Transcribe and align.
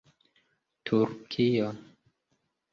turkio 0.85 1.69